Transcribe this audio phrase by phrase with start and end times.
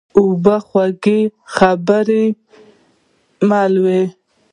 [0.17, 1.17] اوبه د خوږو
[1.55, 2.23] خبرو
[3.49, 4.03] مل وي.